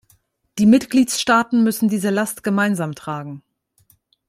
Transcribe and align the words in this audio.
Die 0.57 0.65
Mitgliedstaaten 0.65 1.63
müssen 1.63 1.87
diese 1.87 2.09
Last 2.09 2.43
gemeinsam 2.43 2.95
tragen. 2.95 3.43